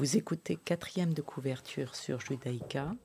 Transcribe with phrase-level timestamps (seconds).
[0.00, 2.96] Vous écoutez quatrième de couverture sur Judaïka.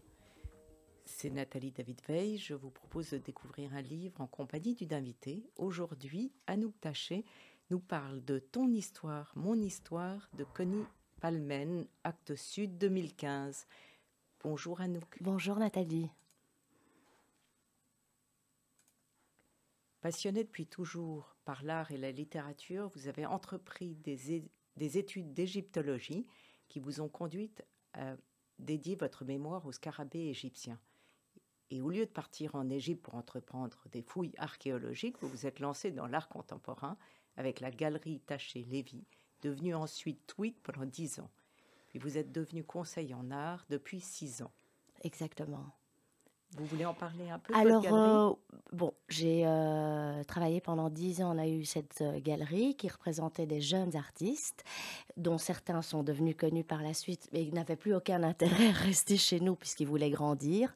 [1.03, 2.37] C'est Nathalie David Veil.
[2.37, 5.43] Je vous propose de découvrir un livre en compagnie d'une invitée.
[5.57, 7.25] Aujourd'hui, Anouk Taché
[7.69, 10.85] nous parle de Ton histoire, mon histoire de Connie
[11.25, 13.65] Palmen, Acte Sud 2015.
[14.43, 15.17] Bonjour Anouk.
[15.21, 16.07] Bonjour Nathalie.
[20.01, 24.45] Passionnée depuis toujours par l'art et la littérature, vous avez entrepris des,
[24.77, 26.27] des études d'égyptologie
[26.67, 28.17] qui vous ont conduite à
[28.59, 30.79] dédier votre mémoire aux scarabées égyptiens.
[31.71, 35.59] Et au lieu de partir en Égypte pour entreprendre des fouilles archéologiques, vous vous êtes
[35.59, 36.99] lancé dans l'art contemporain
[37.35, 38.61] avec la galerie Taché
[39.45, 41.29] Lévy, devenue ensuite Tweak pendant dix ans.
[41.89, 44.51] Puis vous êtes devenu conseil en art depuis six ans.
[45.03, 45.71] Exactement.
[46.57, 48.33] Vous voulez en parler un peu Alors, euh,
[48.71, 51.35] bon, j'ai euh, travaillé pendant dix ans.
[51.35, 54.63] On a eu cette euh, galerie qui représentait des jeunes artistes,
[55.17, 58.71] dont certains sont devenus connus par la suite, mais ils n'avaient plus aucun intérêt à
[58.71, 60.73] rester chez nous puisqu'ils voulaient grandir.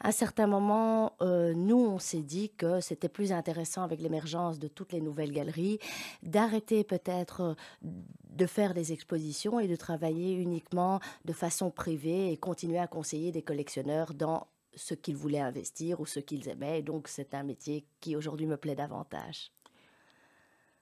[0.00, 4.68] À un certain moment, nous, on s'est dit que c'était plus intéressant avec l'émergence de
[4.68, 5.78] toutes les nouvelles galeries
[6.22, 12.78] d'arrêter peut-être de faire des expositions et de travailler uniquement de façon privée et continuer
[12.78, 16.80] à conseiller des collectionneurs dans ce qu'ils voulaient investir ou ce qu'ils aimaient.
[16.80, 19.52] Et donc, c'est un métier qui aujourd'hui me plaît davantage.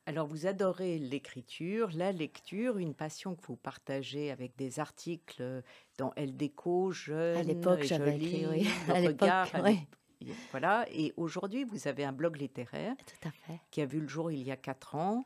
[0.06, 5.62] Alors, vous adorez l'écriture, la lecture, une passion que vous partagez avec des articles
[5.96, 8.68] dans Elle Déco, Jeune, À l'époque, j'avais écrit, oui.
[8.88, 9.48] À regard,
[10.50, 10.86] Voilà.
[10.90, 13.60] Et aujourd'hui, vous avez un blog littéraire Tout à fait.
[13.70, 15.24] qui a vu le jour il y a quatre ans.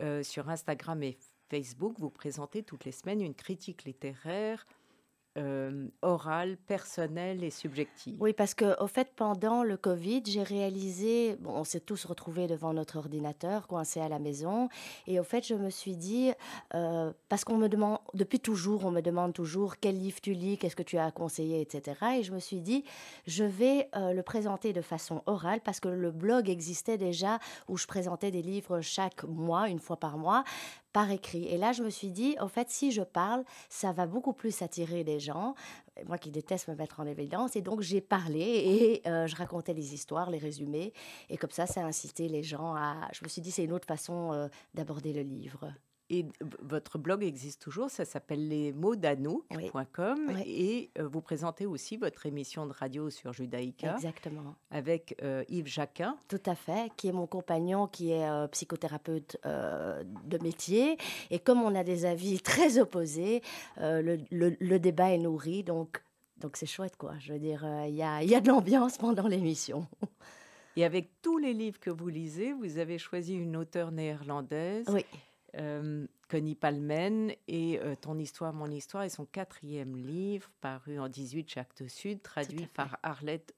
[0.00, 1.16] Euh, sur Instagram et
[1.50, 4.66] Facebook, vous présentez toutes les semaines une critique littéraire
[5.36, 8.16] euh, orale, personnelle et subjective.
[8.20, 12.46] Oui, parce que au fait, pendant le Covid, j'ai réalisé, bon, on s'est tous retrouvés
[12.46, 14.68] devant notre ordinateur, coincés à la maison,
[15.06, 16.30] et au fait, je me suis dit,
[16.74, 20.56] euh, parce qu'on me demande, depuis toujours, on me demande toujours quel livre tu lis,
[20.56, 21.96] qu'est-ce que tu as à conseiller, etc.
[22.18, 22.84] Et je me suis dit,
[23.26, 27.76] je vais euh, le présenter de façon orale, parce que le blog existait déjà où
[27.76, 30.44] je présentais des livres chaque mois, une fois par mois,
[30.94, 31.44] par écrit.
[31.46, 34.62] Et là, je me suis dit, en fait, si je parle, ça va beaucoup plus
[34.62, 35.56] attirer les gens.
[36.06, 37.56] Moi qui déteste me mettre en évidence.
[37.56, 40.92] Et donc, j'ai parlé et euh, je racontais les histoires, les résumés.
[41.28, 43.08] Et comme ça, ça a incité les gens à...
[43.12, 45.72] Je me suis dit, c'est une autre façon euh, d'aborder le livre.
[46.10, 46.26] Et
[46.60, 52.72] votre blog existe toujours, ça s'appelle lesmotsdanouk.com et euh, vous présentez aussi votre émission de
[52.72, 53.94] radio sur Judaïka.
[53.94, 54.54] Exactement.
[54.70, 56.18] Avec euh, Yves Jacquin.
[56.28, 60.98] Tout à fait, qui est mon compagnon, qui est euh, psychothérapeute de métier.
[61.30, 63.40] Et comme on a des avis très opposés,
[63.78, 66.02] le, le, débat est nourri, donc
[66.36, 67.14] donc c'est chouette quoi.
[67.18, 69.86] Je veux dire, il y, a, y a de l'ambiance pendant l'émission.
[70.76, 74.86] Et avec tous les livres que vous lisez, vous avez choisi une auteure néerlandaise.
[74.88, 75.06] Oui
[75.58, 81.08] euh, Connie Palmen et euh, Ton histoire, mon histoire et son quatrième livre paru en
[81.08, 83.54] 18 chez Actes Sud, traduit par Arlette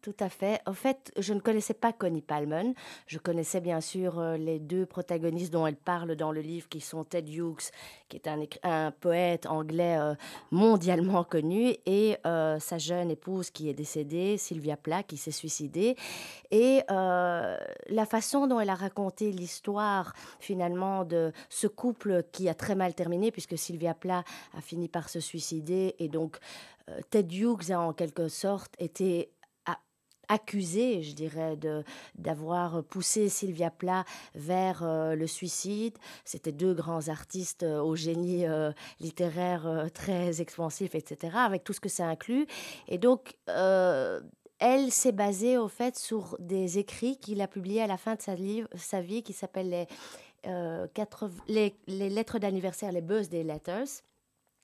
[0.00, 0.60] Tout à fait.
[0.66, 2.74] En fait, je ne connaissais pas Connie Palmen.
[3.06, 6.80] Je connaissais bien sûr euh, les deux protagonistes dont elle parle dans le livre, qui
[6.80, 7.70] sont Ted Hughes,
[8.08, 8.28] qui est
[8.62, 10.14] un, poète anglais euh,
[10.50, 15.96] mondialement connu, et euh, sa jeune épouse qui est décédée, Sylvia Plath, qui s'est suicidée.
[16.50, 22.76] Et la façon dont elle a raconté l'histoire, finalement, de ce couple qui a très
[22.76, 24.24] mal terminé, puisque Sylvia Plath
[24.56, 26.38] a fini par se suicider, et donc
[27.10, 29.30] Ted Hughes a en quelque sorte été
[30.28, 31.84] accusé, je dirais, de
[32.14, 35.98] d'avoir poussé Sylvia Plath vers euh, le suicide.
[36.24, 38.46] C'était deux grands artistes euh, au génie
[39.00, 42.46] littéraire très expansif, etc., avec tout ce que ça inclut.
[42.88, 47.96] Et donc, elle s'est basée au fait sur des écrits qu'il a publiés à la
[47.96, 49.86] fin de sa, vie, qui s'appellent
[51.48, 54.02] les, les, lettres d'anniversaire, les birthday letters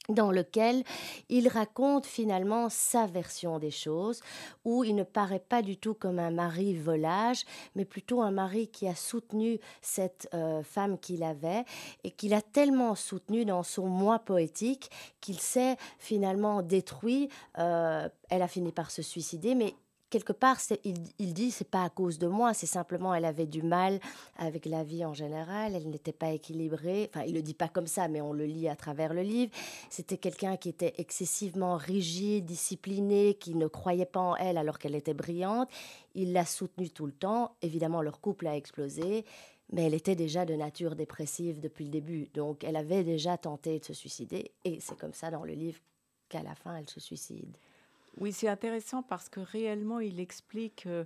[0.09, 0.83] dans lequel
[1.29, 4.21] il raconte finalement sa version des choses,
[4.65, 7.45] où il ne paraît pas du tout comme un mari volage,
[7.75, 11.65] mais plutôt un mari qui a soutenu cette euh, femme qu'il avait
[12.05, 17.29] et qu'il a tellement soutenu dans son moi poétique qu'il s'est finalement détruit.
[17.59, 19.75] Euh, elle a fini par se suicider, mais
[20.11, 23.47] quelque part, il, il, dit c'est pas à cause de moi, c'est simplement elle avait
[23.47, 24.01] du mal
[24.37, 27.09] avec la vie en général, elle n'était pas équilibrée.
[27.09, 29.53] Enfin, il le dit pas comme ça, mais on le lit à travers le livre.
[29.89, 34.97] C'était quelqu'un qui était excessivement rigide, discipliné, qui ne croyait pas en elle alors qu'elle
[34.97, 35.71] était brillante.
[36.15, 37.55] Il l'a soutenue tout le temps.
[37.63, 39.25] Évidemment, leur couple a explosé.
[39.73, 42.29] mais elle était déjà de nature dépressive depuis le début.
[42.35, 44.51] Donc, elle avait déjà tenté de se suicider.
[44.65, 45.79] Et c'est comme ça dans le livre
[46.29, 47.57] qu'à la fin, elle se suicide.
[48.19, 51.05] Oui, c'est intéressant parce que réellement, il explique euh,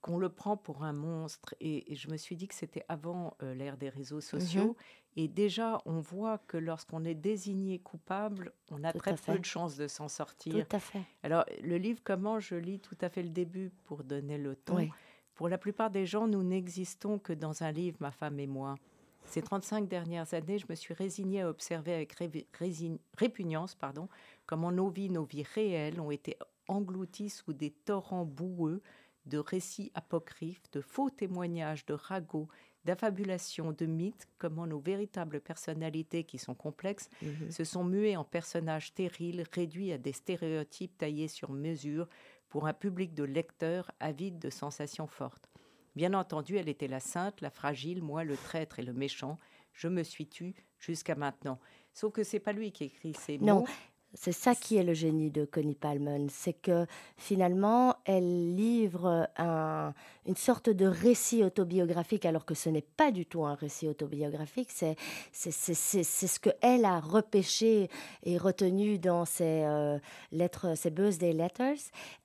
[0.00, 1.54] qu'on le prend pour un monstre.
[1.60, 4.22] Et, je me suis dit que c'était avant euh, l'ère des réseaux mhm.
[4.22, 4.76] sociaux.
[5.16, 9.76] Et déjà, on voit que lorsqu'on est désigné coupable, on a très peu de chances
[9.76, 10.66] de s'en sortir.
[10.66, 11.02] Tout à fait.
[11.22, 14.88] Alors, le livre, comment je lis tout à fait le début pour donner le ton.
[15.34, 18.76] Pour la plupart des gens, nous n'existons que dans un livre, ma femme et moi.
[19.24, 22.14] Ces 35 dernières années, je me suis résignée à observer avec
[23.14, 24.08] répugnance pardon,
[24.46, 26.36] comment nos vies, nos vies réelles ont été
[26.68, 28.82] englouties sous des torrents boueux
[29.26, 32.48] de récits apocryphes, de faux témoignages, de ragots,
[32.84, 37.50] d'affabulations, de mythes, comment nos véritables personnalités, qui sont complexes, mhm.
[37.50, 42.08] se sont muées en personnages stériles, réduits à des stéréotypes taillés sur mesure
[42.48, 45.51] pour un public de lecteurs avides de sensations fortes.
[45.94, 49.38] Bien entendu, elle était la sainte, la fragile, moi le traître et le méchant.
[49.72, 51.58] Je me suis tue jusqu'à maintenant.
[51.92, 53.66] Sauf que c'est pas lui qui écrit ces mots.
[54.14, 56.86] C'est ça qui est le génie de Connie Palmen, c'est que
[57.16, 59.26] finalement, elle livre
[60.26, 64.68] une sorte de récit autobiographique, alors que ce n'est pas du tout un récit autobiographique,
[64.70, 64.96] c'est
[65.32, 67.88] ce qu'elle a repêché
[68.22, 69.98] et retenu dans ses euh,
[70.30, 71.80] lettres, ses birthday letters,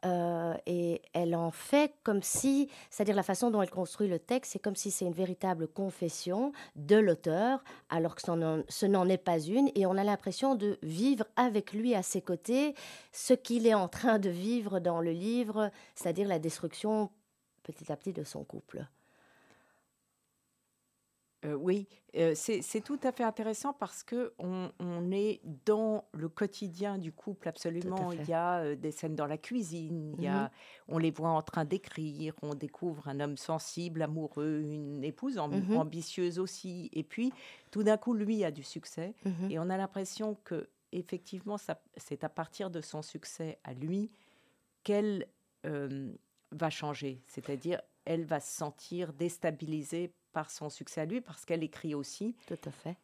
[0.06, 4.52] euh, et elle en fait comme si, c'est-à-dire la façon dont elle construit le texte,
[4.52, 9.40] c'est comme si c'est une véritable confession de l'auteur, alors que ce n'en est pas
[9.40, 12.76] une, et on a l'impression de vivre avec lui lui à ses côtés
[13.12, 17.10] ce qu'il est en train de vivre dans le livre, c'est-à-dire la destruction
[17.64, 18.88] petit à petit de son couple.
[21.46, 24.72] Euh, oui, euh, c'est tout à fait intéressant parce que on,
[25.12, 28.12] est dans le quotidien du couple absolument.
[28.12, 30.50] Il y a euh, des scènes dans la cuisine, il y a, mhm.
[30.90, 35.78] on les voit en train d'écrire, on découvre un homme sensible, amoureux, une épouse mhm.
[35.78, 36.90] ambitieuse aussi.
[36.92, 37.32] Et puis,
[37.70, 39.52] tout d'un coup, lui a du succès mhm.
[39.52, 41.58] et on a l'impression que effectivement,
[41.98, 44.12] c'est à partir de son succès à lui
[44.84, 45.28] qu'elle
[45.66, 46.12] euh,
[46.52, 47.22] va changer.
[47.28, 52.36] C'est-à-dire, elle va se sentir déstabilisée par son succès à lui, parce qu'elle écrit aussi.
[52.48, 52.98] Tout à fait.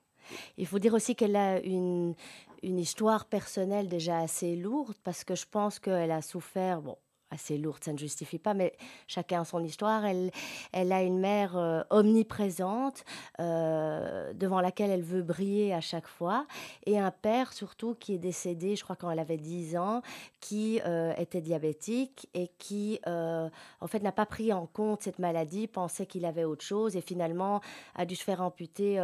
[0.58, 2.16] Il faut dire aussi qu'elle a une,
[2.62, 6.98] une histoire personnelle déjà assez lourde, parce que je pense qu'elle a souffert, bon,
[7.34, 8.74] assez lourde, ça ne justifie pas, mais
[9.08, 10.06] chacun a son histoire.
[10.06, 10.32] Elle,
[10.72, 13.04] elle a une mère euh, omniprésente
[13.40, 16.46] euh, devant laquelle elle veut briller à chaque fois,
[16.86, 20.02] et un père surtout qui est décédé, je crois quand elle avait 10 ans,
[20.40, 25.68] qui euh, était diabétique et qui en fait n'a pas pris en compte cette maladie,
[25.68, 27.62] pensait qu'il avait autre chose et finalement
[27.96, 29.00] a dû se faire amputer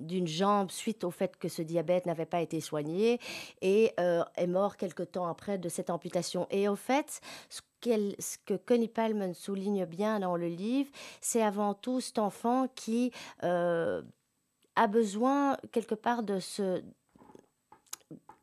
[0.00, 3.18] d'une jambe suite au fait que ce diabète n'avait pas été soigné
[3.62, 6.46] et est mort quelque temps après de cette amputation.
[6.50, 7.60] Et au fait, ce,
[8.46, 10.90] que Connie Palmen souligne bien dans le livre,
[11.20, 13.12] c'est avant tout cet enfant qui
[13.42, 14.02] euh,
[14.76, 16.82] a besoin quelque part de se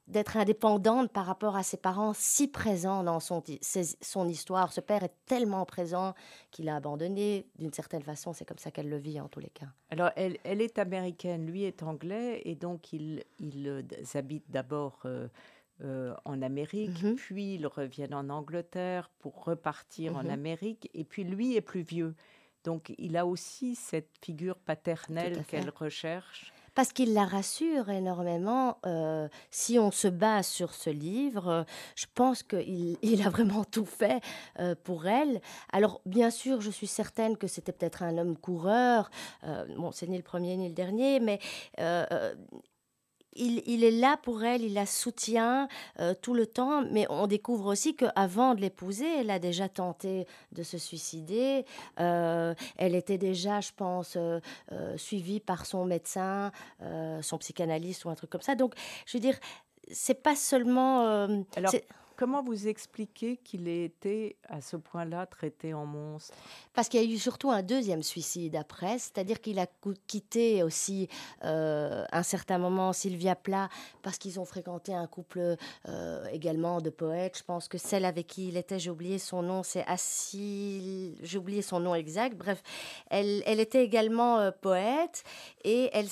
[0.07, 3.44] d'être indépendante par rapport à ses parents si présents dans son,
[4.28, 4.72] histoire.
[4.72, 6.13] Ce père est tellement présent
[6.50, 7.45] qu'il a abandonné.
[7.60, 9.68] D'une certaine façon, c'est comme ça qu'elle le vit en tous les cas.
[9.89, 15.00] Alors, elle, est américaine, lui est anglais, et donc ils, ils habitent d'abord...
[15.06, 15.28] Euh,
[15.83, 21.03] euh, en Amérique, mmh puis ils reviennent en Angleterre pour repartir en mmh Amérique, et
[21.03, 22.15] puis lui est plus vieux.
[22.63, 26.51] Donc il a aussi cette figure paternelle qu'elle recherche.
[26.74, 28.77] Parce qu'il la rassure énormément.
[28.86, 31.65] Euh, si on se base sur ce livre,
[31.96, 34.22] je pense qu'il il a vraiment tout fait
[34.60, 35.41] euh, pour elle.
[35.72, 39.12] Alors, bien sûr, je suis certaine que c'était peut-être un homme coureur.
[39.43, 41.39] bon, c'est ni le premier ni le dernier, mais
[43.38, 45.67] il, est là pour elle, il la soutient
[46.00, 50.27] euh, tout le temps, mais on découvre aussi qu'avant de l'épouser, elle a déjà tenté
[50.51, 51.65] de se suicider.
[52.00, 54.39] Euh, elle était déjà, je pense, euh,
[54.98, 56.51] suivie par son médecin,
[57.22, 58.56] son psychanalyste ou un truc comme ça.
[58.56, 58.74] Donc,
[59.06, 59.38] je veux dire,
[59.91, 61.27] c'est pas seulement.
[62.17, 66.33] Comment vous expliquez qu'il ait été à ce point-là traité en monstre?
[66.74, 69.67] Parce qu'il y a eu surtout un deuxième suicide après, c'est-à-dire qu'il a
[70.07, 71.09] quitté aussi
[71.43, 73.69] euh, un certain moment Sylvia Plat
[74.01, 75.57] parce qu'ils ont fréquenté un couple
[75.88, 77.38] euh, également de poètes.
[77.38, 81.38] Je pense que celle avec qui il était, j'ai oublié son nom, c'est Assil, j'ai
[81.38, 82.36] oublié son nom exact.
[82.36, 82.63] Bref,
[83.12, 85.24] elle, était également euh, poète
[85.63, 86.07] et elle,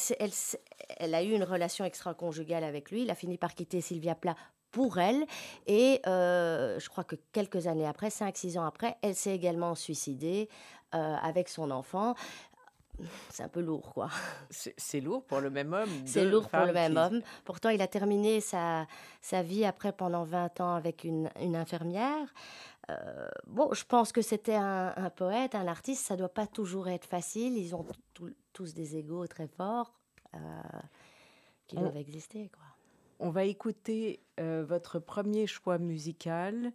[0.97, 3.01] elle a eu une relation extra-conjugale avec lui.
[3.01, 4.35] Il a fini par quitter Sylvia Plat
[4.75, 5.25] pour elle.
[5.67, 10.50] Et euh, je crois que quelques années après, 5-6 ans après, elle s'est également suicidée
[10.94, 12.13] euh, avec son enfant.
[13.29, 14.10] C'est un peu lourd, quoi.
[14.50, 15.89] C'est lourd pour le même homme.
[16.05, 17.22] C'est lourd pour le même homme.
[17.46, 18.86] Pourtant, il a terminé sa,
[19.22, 22.34] sa vie après pendant 20 ans avec une, une infirmière.
[23.48, 27.58] bon, je pense que c'était un, poète, un artiste, ça doit pas toujours être facile.
[27.58, 27.86] Ils ont
[28.51, 29.94] tous des égaux très forts
[31.67, 32.50] qui doivent exister.
[32.50, 32.64] Quoi.
[33.19, 36.72] On va écouter votre premier choix musical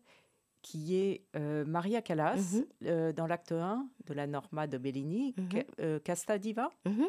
[0.62, 1.24] qui est
[1.66, 6.70] Maria Callas mmh dans l'acte 1 de la Norma de Bellini, mmh Casta Diva.
[6.84, 7.04] Mmh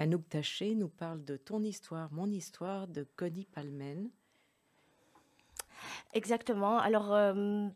[0.00, 4.08] Anouk Taché nous parle de ton histoire, mon histoire de Connie Palmen.
[6.14, 6.78] Exactement.
[6.78, 7.66] Alors, euh,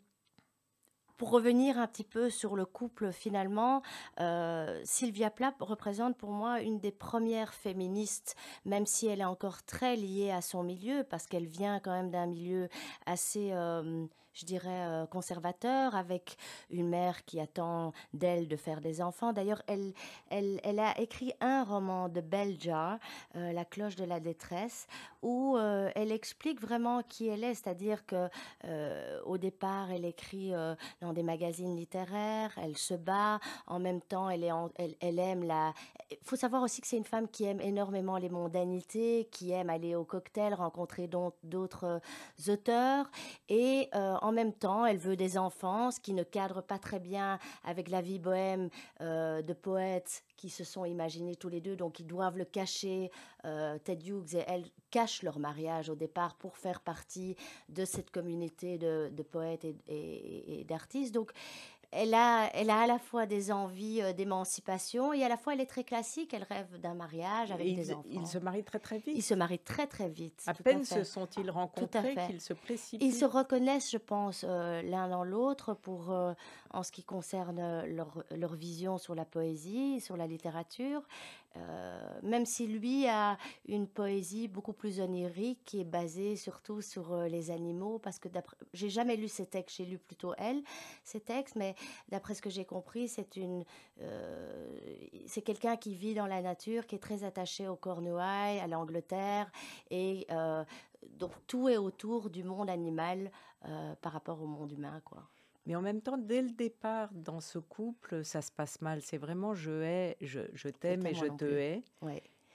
[1.17, 3.83] pour revenir un petit peu sur le couple, finalement,
[4.21, 9.65] euh, Sylvia Plath représente pour moi une des premières féministes, même si elle est encore
[9.65, 12.69] très liée à son milieu, parce qu'elle vient quand même d'un milieu
[13.05, 13.51] assez...
[13.53, 16.37] Euh, je dirais, euh, conservateur, avec
[16.71, 19.33] une mère qui attend d'elle de faire des enfants.
[19.33, 19.93] D'ailleurs, elle,
[20.31, 22.99] elle, elle, a écrit un roman de Bell Jar,
[23.37, 24.87] euh, La cloche de la détresse,
[25.23, 28.29] où euh, elle explique vraiment qui elle est, c'est-à-dire que
[29.25, 30.53] au départ, elle écrit
[31.01, 34.51] dans des magazines littéraires, elle se bat, en même temps elle, est
[35.01, 35.73] elle, aime la...
[36.11, 39.71] Il faut savoir aussi que c'est une femme qui aime énormément les mondanités, qui aime
[39.71, 42.01] aller au cocktail, rencontrer d'autres
[42.49, 43.11] auteurs,
[43.49, 47.01] et euh, en même temps elle veut des enfants, ce qui ne cadre pas très
[47.01, 51.77] bien avec la vie bohème euh, de poètes qui se sont imaginés tous les deux,
[51.77, 53.11] donc ils doivent le cacher.
[53.45, 57.37] Euh, Ted Hughes et elle cachent leur mariage au départ pour faire partie
[57.69, 61.15] de cette communauté de, poètes et d'artistes.
[61.15, 61.33] Donc
[61.93, 65.53] elle a, elle a à la fois des envies euh, d'émancipation et à la fois
[65.53, 66.33] elle est très classique.
[66.33, 68.09] Elle rêve d'un mariage avec des enfants.
[68.11, 69.15] Ils se marient très très vite.
[69.15, 70.43] Ils se marient très très vite.
[70.47, 73.07] À peine se sont-ils rencontrés qu'ils se précipitent.
[73.07, 76.33] Ils se reconnaissent, je pense, euh, l'un dans l'autre pour euh,
[76.73, 81.03] en ce qui concerne leur, leur, vision sur la poésie, sur la littérature.
[81.57, 87.13] Euh, même si lui a une poésie beaucoup plus onirique qui est basée surtout sur
[87.13, 88.29] euh, les animaux, parce que
[88.73, 90.63] j'ai jamais lu ces textes, j'ai lu plutôt elle
[91.05, 91.75] ces textes, mais
[92.09, 93.65] d'après ce que j'ai compris, c'est une,
[94.01, 94.79] euh,
[95.27, 99.51] c'est quelqu'un qui vit dans la nature, qui est très attaché au Cornouailles, à l'Angleterre,
[99.91, 100.27] et
[101.19, 103.31] donc tout est autour du monde animal
[104.01, 105.32] par rapport au monde humain, quoi.
[105.67, 109.01] Mais en même temps, dès le départ, dans ce couple, ça se passe mal.
[109.03, 111.83] C'est vraiment je hais, je, je t'aime et je te hais.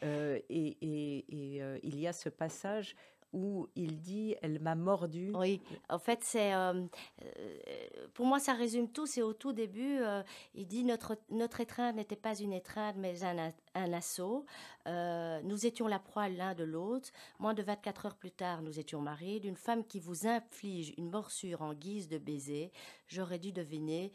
[0.03, 2.95] Euh, et, et, et euh, il y a ce passage
[3.33, 5.31] où il dit elle m'a mordu.
[5.35, 6.85] Oui, en fait, c'est euh,
[7.23, 9.05] euh, pour moi ça résume tout.
[9.05, 10.23] C'est au tout début, euh,
[10.55, 14.45] il dit notre notre étreinte n'était pas une étreinte mais un, un assaut.
[14.85, 17.09] nous étions la proie l'un de l'autre.
[17.39, 19.39] Moins de 24 heures plus tard, nous étions mariés.
[19.39, 22.71] D'une femme qui vous inflige une morsure en guise de baiser,
[23.07, 24.11] j'aurais dû deviner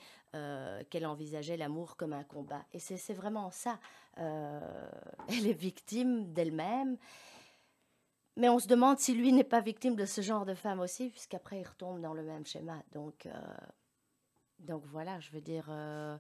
[0.89, 2.65] qu'elle envisageait l'amour comme un combat.
[2.73, 3.79] Et c'est vraiment ça.
[4.17, 6.97] elle est victime d'elle-même.
[8.37, 11.11] Mais on se demande si lui n'est pas victime de ce genre de femme aussi,
[11.11, 12.83] puisqu'après il retombe dans le même schéma.
[12.93, 13.31] Donc, euh,
[14.59, 15.67] donc voilà, je veux dire.
[15.69, 16.17] Euh,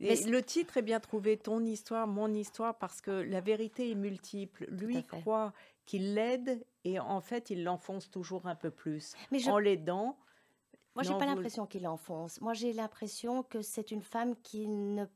[0.00, 3.94] mais le titre est bien trouvé, ton histoire, mon histoire, parce que la vérité est
[3.94, 4.66] multiple.
[4.68, 5.52] Lui croit
[5.86, 10.18] qu'il l'aide et en fait il l'enfonce toujours un peu plus Mais en l'aidant.
[10.94, 12.40] Moi, j'ai pas l'impression qu'il l'enfonce.
[12.40, 15.06] Moi, j'ai l'impression que c'est une femme qui ne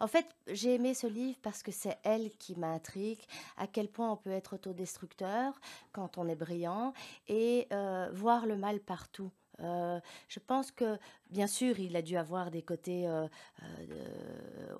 [0.00, 3.20] en fait, j'ai aimé ce livre parce que c'est elle qui m'intrigue,
[3.56, 5.60] à quel point on peut être autodestructeur
[5.92, 6.92] quand on est brillant
[7.28, 9.30] et euh, voir le mal partout.
[9.60, 10.98] Euh, je pense que,
[11.30, 13.26] bien sûr, il a dû avoir des côtés euh,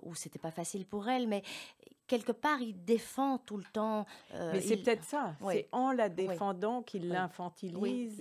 [0.02, 1.42] où c'était pas facile pour elle, mais
[2.06, 4.06] quelque part, il défend tout le temps.
[4.32, 5.34] mais c'est peut-être ça.
[5.50, 8.20] C'est en la défendant qu'il l'infantilise.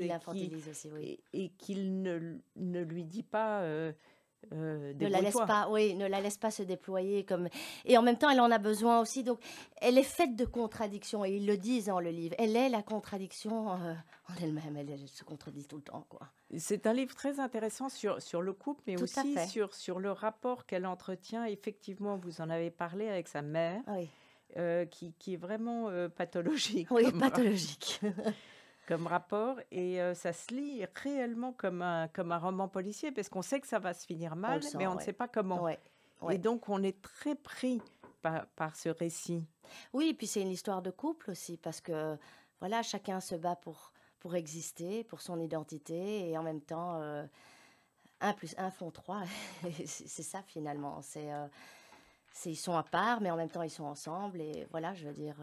[1.33, 3.61] et qu'il ne, ne, lui dit pas
[4.53, 7.49] euh, ne la laisse pas, oui, ne la laisse pas se déployer comme.
[7.85, 9.23] Et en même temps, elle en a besoin aussi.
[9.23, 9.39] Donc,
[9.81, 12.35] elle est faite de contradictions et ils le disent dans le livre.
[12.37, 13.93] Elle est la contradiction euh,
[14.29, 14.77] en elle-même.
[14.77, 16.27] Elle, se contredit tout le temps, quoi.
[16.57, 20.65] C'est un livre très intéressant sur sur le couple, mais aussi sur sur le rapport
[20.65, 21.43] qu'elle entretient.
[21.45, 23.81] Effectivement, vous en avez parlé avec sa mère,
[24.55, 26.89] euh, qui, qui est vraiment pathologique.
[26.91, 27.99] Oui, pathologique.
[28.87, 33.27] comme rapport et euh, ça se lit réellement comme un, comme un roman policier parce
[33.29, 35.67] qu'on sait que ça va se finir mal, mais on ne sait pas comment.
[36.29, 37.81] Et donc on est très pris
[38.21, 39.45] par, par ce récit.
[39.93, 42.17] Oui, et puis c'est une histoire de couple aussi parce que
[42.59, 47.25] voilà, chacun se bat pour, pour exister, pour son identité et en même temps, euh,
[48.21, 49.23] un plus un font trois.
[49.85, 51.01] c'est ça finalement.
[51.17, 51.47] Euh,
[52.31, 55.05] c'est ils sont à part, mais en même temps ils sont ensemble et voilà, je
[55.07, 55.35] veux dire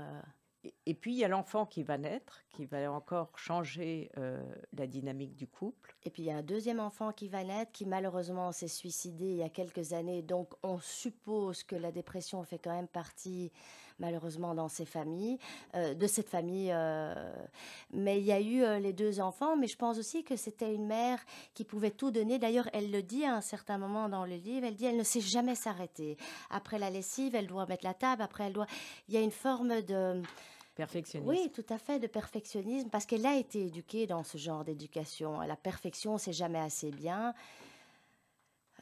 [0.86, 4.42] et puis il y a l'enfant qui va naître, qui va encore changer euh,
[4.76, 5.94] la dynamique du couple.
[6.04, 9.24] Et puis il y a un deuxième enfant qui va naître, qui malheureusement s'est suicidé
[9.24, 10.22] il y a quelques années.
[10.22, 13.50] Donc on suppose que la dépression fait quand même partie,
[13.98, 15.38] malheureusement, dans ces familles,
[15.74, 16.70] euh, de cette famille.
[16.72, 17.14] Euh.
[17.92, 20.86] Mais il y a eu les deux enfants, mais je pense aussi que c'était une
[20.86, 21.18] mère
[21.54, 22.38] qui pouvait tout donner.
[22.38, 24.66] D'ailleurs, elle le dit à un certain moment dans le livre.
[24.66, 26.16] Elle dit, elle ne sait jamais s'arrêter.
[26.50, 28.22] Après la lessive, elle doit mettre la table.
[28.22, 28.66] Après, elle doit.
[29.08, 30.22] Il y a une forme de
[30.74, 31.30] Perfectionnisme.
[31.30, 35.40] Oui, tout à fait, de perfectionnisme, parce qu'elle a été éduquée dans ce genre d'éducation.
[35.40, 37.32] La perfection, c'est jamais assez bien.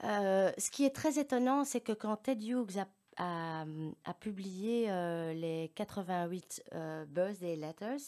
[0.04, 2.78] Euh, ce qui est très étonnant, c'est que quand Ted Hughes
[3.18, 3.64] a,
[4.20, 8.00] publié euh, les 88 euh, birthday letters,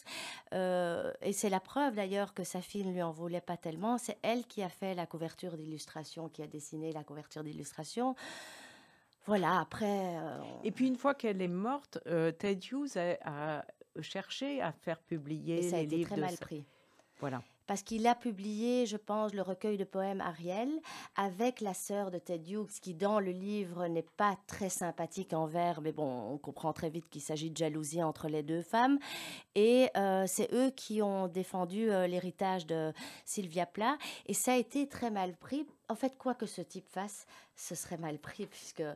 [1.21, 4.17] et c'est la preuve d'ailleurs que sa fille ne lui en voulait pas tellement, c'est
[4.23, 8.17] elle qui a fait la couverture d'illustration, qui a dessiné la couverture d'illustration.
[9.27, 10.17] Voilà, après.
[10.65, 11.99] Et puis une fois qu'elle est morte,
[12.39, 13.65] Ted Hughes a,
[14.01, 16.65] cherché à faire publier et ça a été très mal pris.
[17.21, 17.43] Voilà.
[17.67, 20.71] Parce qu'il a publié, je pense, le recueil de poèmes Ariel
[21.17, 25.81] avec la sœur de Ted Hughes, qui dans le livre n'est pas très sympathique envers,
[25.81, 28.99] mais bon, on comprend très vite qu'il s'agit de jalousie entre les deux femmes.
[29.55, 32.93] Et euh, c'est eux qui ont défendu euh, l'héritage de
[33.25, 35.67] Sylvia Plath, et ça a été très mal pris.
[35.89, 38.95] En fait, quoi que ce type fasse, ce serait mal pris, puisque euh,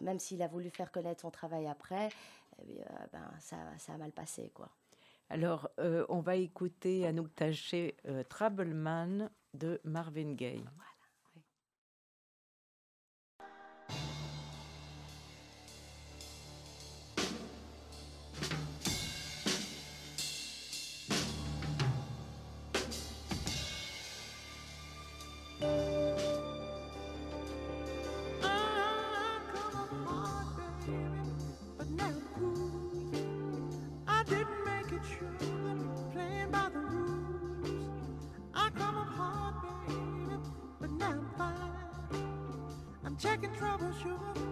[0.00, 2.10] même s'il a voulu faire connaître son travail après,
[2.62, 4.68] eh ben, ça, ça a mal passé, quoi.
[5.32, 10.64] Alors, euh, on va écouter Anouk Taché, euh, Troubleman de Marvin Gaye.
[43.20, 44.49] Checking trouble, sugar.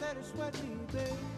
[0.00, 1.35] Let it sweat me, babe.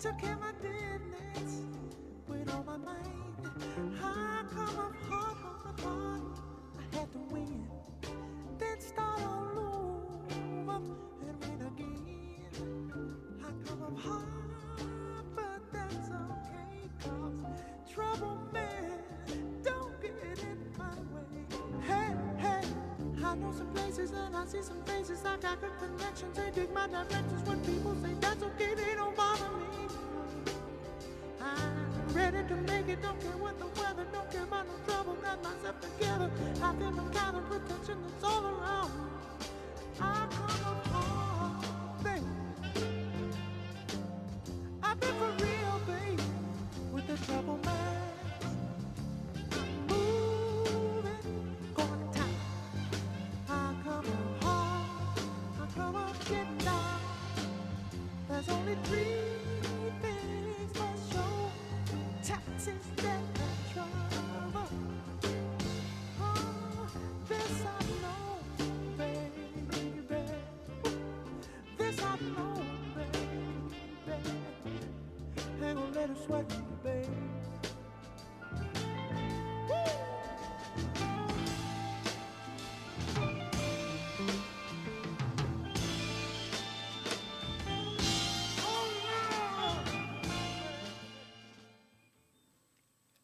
[0.00, 1.62] took care of my business
[2.28, 3.02] with all my mind.
[4.00, 6.22] I come up hard on the heart?
[6.78, 7.66] I had to win,
[8.58, 12.46] then start all over and win again.
[13.42, 14.28] I come up hard,
[15.34, 17.12] but that's okay,
[17.92, 19.02] trouble man,
[19.64, 20.12] don't get
[20.44, 21.82] in my way.
[21.84, 22.62] Hey, hey,
[23.24, 25.24] I know some places and I see some faces.
[25.24, 28.17] I got good connections, they dig my directions when people say
[32.88, 33.27] que toque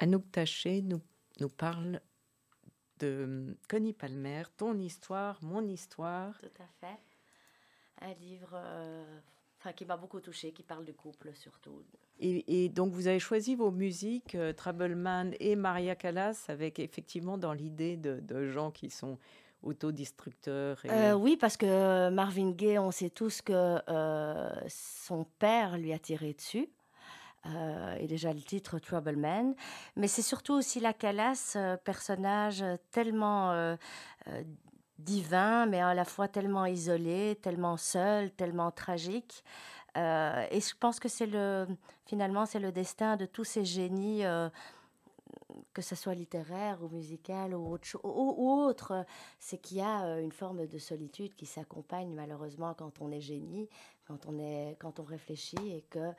[0.05, 1.01] Anouk Taché nous,
[1.41, 2.01] nous parle
[2.99, 6.39] de hum, Connie Palmer, Ton histoire, mon histoire.
[6.39, 7.01] Tout à fait.
[8.01, 9.21] Un livre euh,
[9.65, 11.83] enfin, qui m'a beaucoup touché, qui parle de couple surtout.
[12.21, 17.53] Et, donc vous avez choisi vos musiques, euh, Troubleman et Maria Callas, avec effectivement dans
[17.53, 19.19] l'idée de, gens qui sont
[19.63, 20.81] autodestructeurs.
[20.85, 23.79] Euh, oui, parce que Marvin Gaye, on sait tous que
[24.69, 26.69] son père lui a tiré dessus.
[27.47, 29.55] Euh, et déjà le titre Trouble Man.
[29.97, 33.77] Mais c'est surtout aussi la Calas, euh, personnage tellement euh,
[34.99, 39.45] divin, mais à la fois tellement isolé, tellement seul, tellement tragique.
[39.97, 41.67] et je pense que c'est le,
[42.07, 44.25] finalement, c'est le destin de tous ces génies
[45.73, 49.05] que ce soit littéraire ou musical ou autre, ou, autre
[49.39, 53.69] c'est qu'il y a une forme de solitude qui s'accompagne malheureusement quand on est génie,
[54.07, 56.13] quand on, est, quand on réfléchit et que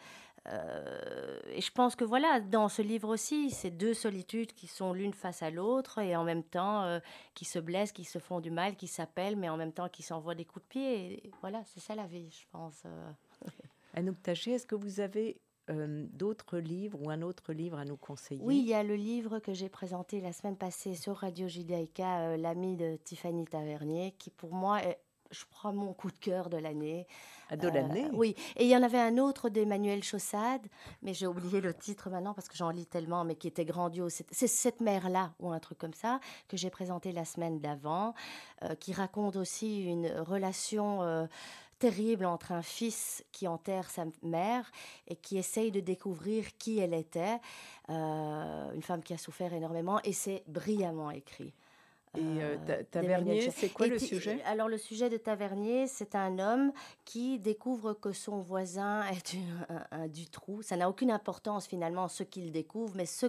[0.48, 4.94] euh, et je pense que voilà, dans ce livre aussi, c'est deux solitudes qui sont
[4.94, 7.00] l'une face à l'autre et en même temps euh,
[7.34, 10.04] qui se blessent, qui se font du mal, qui s'appellent, mais en même temps qui
[10.04, 11.26] s'envoient des coups de pied.
[11.28, 12.84] Et voilà, c'est ça la vie, je pense.
[12.86, 13.12] euh.
[13.96, 15.40] Anouk Taché, est-ce que vous avez
[15.72, 18.42] euh, d'autres livres ou un autre livre à nous conseiller?
[18.44, 22.20] Oui, il y a le livre que j'ai présenté la semaine passée sur Radio Judaïka,
[22.20, 25.00] euh, L'ami de Tiffany Tavernier, qui pour moi est,
[25.38, 27.06] je crois, mon coup de cœur de l'année.
[27.50, 30.66] À de Euh, l'année oui, et il y en avait un autre d'Emmanuel Chaussade,
[31.04, 34.14] mais j'ai oublié le titre maintenant parce que j'en lis tellement, mais qui était grandiose.
[34.14, 38.16] C'est- C'est cette mère-là, ou un truc comme ça, que j'ai présenté la semaine d'avant,
[38.64, 41.28] euh, qui raconte aussi une relation euh,
[41.78, 44.72] terrible entre un fils qui enterre sa mère
[45.08, 47.38] et qui essaye de découvrir qui elle était,
[47.90, 51.54] euh, une femme qui a souffert énormément, et c'est brillamment écrit.
[52.18, 54.42] Et euh, Euh, Ta- Tavernier, c'est quoi Et le sujet?
[54.46, 56.72] Alors le sujet de Tavernier, c'est un homme
[57.06, 60.62] qui découvre que son voisin est une- un, un Dutroux.
[60.62, 63.28] Ça n'a aucune importance finalement ce qu'il découvre, mais ce,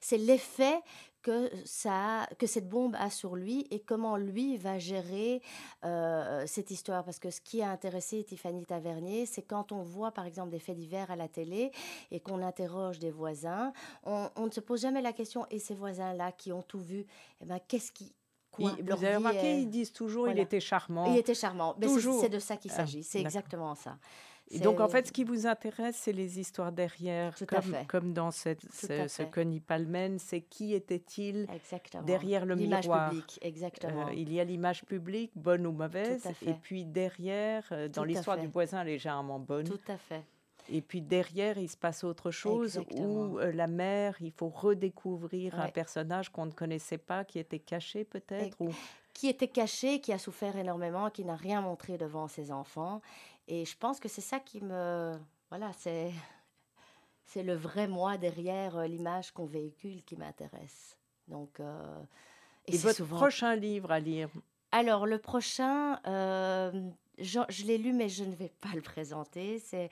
[0.00, 0.78] c'est l'effet
[1.22, 5.42] que, ça, a- que cette bombe a sur lui et comment lui va gérer
[5.84, 7.04] euh, cette histoire.
[7.04, 10.58] Parce que ce qui a intéressé Tiffany Tavernier, c'est quand on voit par exemple des
[10.58, 11.70] faits divers à la télé
[12.10, 13.72] et qu'on interroge des voisins,
[14.04, 17.04] on, on ne se pose jamais la question, et ces voisins-là qui ont tout vu,
[17.40, 18.14] eh ben, qu'est-ce qui...
[18.50, 21.12] quoi, leur Vous avez remarqué, est- ils disent toujours il était charmant.
[21.12, 21.74] il était charmant.
[21.78, 22.20] Mais Toujours.
[22.20, 23.02] c'est de ça qu'il Ah, s'agit.
[23.02, 23.98] c'est exactement ça.
[24.50, 27.34] Et donc, en fait, ce qui vous intéresse, c'est les histoires derrière,
[27.86, 29.22] comme, dans cette, ce, ce.
[29.22, 31.46] Connie Palmen, c'est qui était-il
[32.04, 34.08] derrière le miroir publique, exactement.
[34.08, 38.38] Euh, Il y a l'image publique, bonne ou mauvaise, et puis derrière, euh, dans l'histoire
[38.38, 40.22] du voisin légèrement bonne, Tout à fait.
[40.70, 43.04] et puis derrière, il se passe autre chose, Exactement.
[43.04, 47.58] où euh, la mère, il faut redécouvrir un personnage qu'on ne connaissait pas, qui était
[47.58, 48.70] caché peut-être, ou
[49.18, 53.02] Qui était caché, qui a souffert énormément, qui n'a rien montré devant ses enfants.
[53.48, 55.18] Et je pense que c'est ça qui me.
[55.50, 56.12] Voilà, c'est.
[57.30, 60.96] C'est le vrai moi derrière euh, l'image qu'on véhicule qui m'intéresse.
[61.26, 61.60] Donc.
[61.60, 62.02] euh,
[62.66, 64.30] et, c'est votre souvent prochain livre à lire?
[64.72, 66.72] Alors, le prochain, euh,
[67.18, 69.58] je, je l'ai lu, mais je ne vais pas le présenter.
[69.58, 69.88] C'est...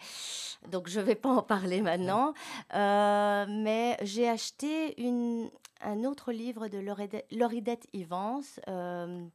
[0.70, 2.34] Donc, je ne vais pas en parler maintenant.
[2.74, 8.40] Euh, mais j'ai acheté une, un autre livre de Lauridette Ivans.
[8.68, 9.26] euh,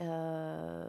[0.00, 0.86] euh,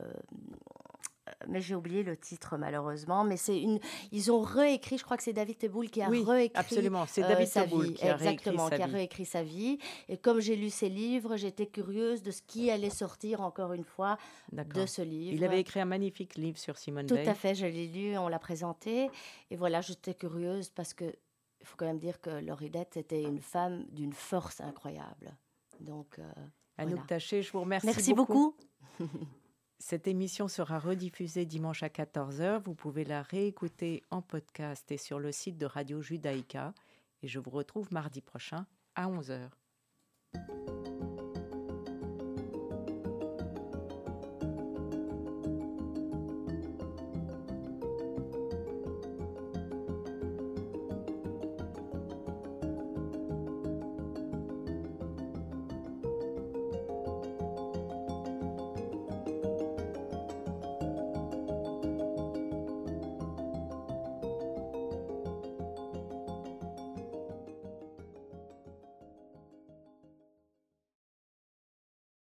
[1.47, 3.23] mais j'ai oublié le titre malheureusement.
[3.23, 3.79] Mais c'est une.
[4.12, 4.97] Ils ont réécrit.
[4.97, 7.05] Je crois que c'est David Teboul qui a Oui, réécrit absolument.
[7.08, 9.43] C'est euh, David sa Teboul vie, qui a réécrit exactement, sa qui a réécrit sa
[9.43, 9.79] vie.
[10.08, 13.84] Et comme j'ai lu ses livres, j'étais curieuse de ce qui allait sortir encore une
[13.84, 14.17] fois
[14.51, 15.34] de ce livre.
[15.34, 17.27] Il avait écrit un magnifique livre sur Simone Tout Veil.
[17.27, 19.10] à fait, je l'ai lu, on l'a présenté.
[19.49, 21.13] Et voilà, j'étais curieuse parce que
[21.65, 25.36] il faut quand même dire que Lauridette était une femme d'une force incroyable.
[25.80, 26.32] Donc, euh,
[26.78, 27.08] Anouk Voilà.
[27.08, 28.56] Taché, je vous remercie, merci beaucoup.
[29.80, 32.62] Cette émission sera rediffusée dimanche à 14h.
[32.62, 36.71] Vous pouvez la réécouter en podcast et sur le site de Radio Judaïka.
[37.23, 39.49] Et je vous retrouve mardi prochain à 11h.